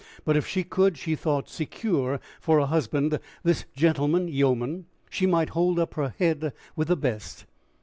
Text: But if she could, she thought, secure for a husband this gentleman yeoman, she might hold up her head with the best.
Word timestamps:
But 0.25 0.35
if 0.35 0.47
she 0.47 0.63
could, 0.63 0.97
she 0.97 1.13
thought, 1.13 1.47
secure 1.47 2.19
for 2.39 2.57
a 2.57 2.65
husband 2.65 3.19
this 3.43 3.65
gentleman 3.75 4.27
yeoman, 4.29 4.87
she 5.11 5.27
might 5.27 5.49
hold 5.49 5.77
up 5.77 5.93
her 5.93 6.09
head 6.17 6.53
with 6.75 6.87
the 6.87 6.95
best. 6.97 7.45